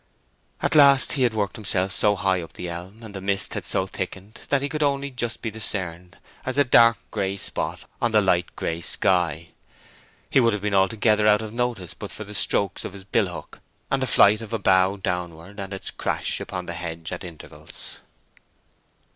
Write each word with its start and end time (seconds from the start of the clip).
At 0.63 0.73
last 0.73 1.13
he 1.13 1.21
had 1.21 1.35
worked 1.35 1.57
himself 1.57 1.91
so 1.91 2.15
high 2.15 2.41
up 2.41 2.53
the 2.53 2.67
elm, 2.67 3.03
and 3.03 3.13
the 3.13 3.21
mist 3.21 3.53
had 3.53 3.63
so 3.63 3.85
thickened, 3.85 4.47
that 4.49 4.63
he 4.63 4.67
could 4.67 4.81
only 4.81 5.11
just 5.11 5.43
be 5.43 5.51
discerned 5.51 6.17
as 6.43 6.57
a 6.57 6.63
dark 6.63 6.97
gray 7.11 7.37
spot 7.37 7.83
on 8.01 8.11
the 8.11 8.19
light 8.19 8.55
gray 8.55 8.81
sky: 8.81 9.49
he 10.27 10.39
would 10.39 10.53
have 10.53 10.61
been 10.63 10.73
altogether 10.73 11.27
out 11.27 11.43
of 11.43 11.53
notice 11.53 11.93
but 11.93 12.09
for 12.11 12.23
the 12.23 12.33
stroke 12.33 12.83
of 12.83 12.93
his 12.93 13.05
billhook 13.05 13.61
and 13.91 14.01
the 14.01 14.07
flight 14.07 14.41
of 14.41 14.51
a 14.51 14.57
bough 14.57 14.95
downward, 14.97 15.59
and 15.59 15.71
its 15.71 15.91
crash 15.91 16.39
upon 16.39 16.65
the 16.65 16.73
hedge 16.73 17.11
at 17.11 17.23
intervals. 17.23 17.99